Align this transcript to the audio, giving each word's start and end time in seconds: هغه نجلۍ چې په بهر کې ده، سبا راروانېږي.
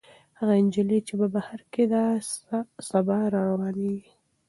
هغه 0.39 0.53
نجلۍ 0.65 0.99
چې 1.07 1.13
په 1.19 1.27
بهر 1.35 1.59
کې 1.73 1.83
ده، 1.91 2.03
سبا 2.89 3.17
راروانېږي. 3.33 4.13